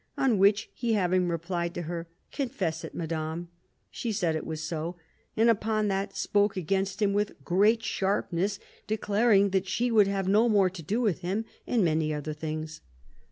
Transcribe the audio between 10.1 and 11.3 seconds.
no more to do with